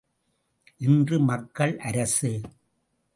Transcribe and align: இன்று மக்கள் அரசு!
இன்று 0.81 1.19
மக்கள் 1.19 1.73
அரசு! 1.79 2.31